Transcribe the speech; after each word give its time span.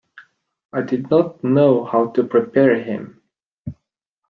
I 0.73 0.81
did 0.81 1.11
not 1.11 1.43
know 1.43 1.85
how 1.85 2.07
to 2.13 2.23
prepare 2.23 2.81
him.. 2.81 3.21